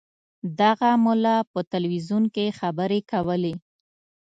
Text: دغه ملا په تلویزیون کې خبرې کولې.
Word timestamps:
دغه 0.61 0.89
ملا 1.05 1.37
په 1.51 1.59
تلویزیون 1.71 2.23
کې 2.35 2.55
خبرې 2.59 2.99
کولې. 3.11 3.53